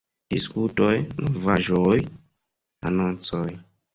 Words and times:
Diskutoj, 0.35 0.95
Novaĵoj, 1.25 1.99
Anoncoj. 2.91 3.47